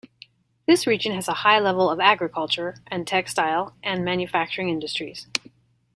[0.65, 5.27] This region has a high level of agriculture and, textile and manufacturing industries.